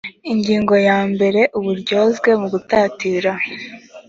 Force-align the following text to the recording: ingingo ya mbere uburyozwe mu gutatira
ingingo 0.31 0.75
ya 0.87 0.99
mbere 1.11 1.41
uburyozwe 1.57 2.29
mu 2.39 2.47
gutatira 2.53 3.31